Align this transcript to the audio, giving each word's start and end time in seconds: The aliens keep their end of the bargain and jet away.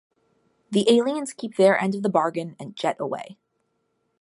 The 0.71 0.89
aliens 0.89 1.31
keep 1.31 1.57
their 1.57 1.77
end 1.79 1.93
of 1.93 2.01
the 2.01 2.09
bargain 2.09 2.55
and 2.59 2.75
jet 2.75 2.95
away. 2.99 3.37